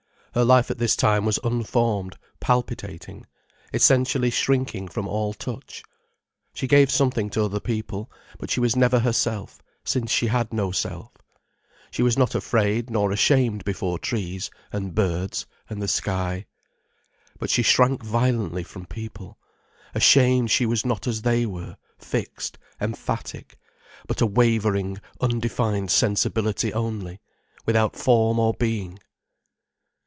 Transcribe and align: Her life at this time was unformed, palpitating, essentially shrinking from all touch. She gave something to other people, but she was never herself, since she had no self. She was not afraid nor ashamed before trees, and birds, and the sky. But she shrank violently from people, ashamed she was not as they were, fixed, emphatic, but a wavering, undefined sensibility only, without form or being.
Her 0.33 0.45
life 0.45 0.71
at 0.71 0.77
this 0.77 0.95
time 0.95 1.25
was 1.25 1.39
unformed, 1.43 2.17
palpitating, 2.39 3.25
essentially 3.73 4.29
shrinking 4.29 4.87
from 4.87 5.05
all 5.05 5.33
touch. 5.33 5.83
She 6.53 6.69
gave 6.69 6.89
something 6.89 7.29
to 7.31 7.43
other 7.43 7.59
people, 7.59 8.09
but 8.39 8.49
she 8.49 8.61
was 8.61 8.73
never 8.73 8.99
herself, 8.99 9.61
since 9.83 10.09
she 10.09 10.27
had 10.27 10.53
no 10.53 10.71
self. 10.71 11.11
She 11.91 12.01
was 12.01 12.17
not 12.17 12.33
afraid 12.33 12.89
nor 12.89 13.11
ashamed 13.11 13.65
before 13.65 13.99
trees, 13.99 14.49
and 14.71 14.95
birds, 14.95 15.47
and 15.69 15.81
the 15.81 15.89
sky. 15.89 16.45
But 17.37 17.49
she 17.49 17.61
shrank 17.61 18.01
violently 18.01 18.63
from 18.63 18.85
people, 18.85 19.37
ashamed 19.93 20.49
she 20.49 20.65
was 20.65 20.85
not 20.85 21.07
as 21.07 21.23
they 21.23 21.45
were, 21.45 21.75
fixed, 21.99 22.57
emphatic, 22.79 23.57
but 24.07 24.21
a 24.21 24.25
wavering, 24.25 24.97
undefined 25.19 25.91
sensibility 25.91 26.71
only, 26.73 27.19
without 27.65 27.97
form 27.97 28.39
or 28.39 28.53
being. 28.53 28.97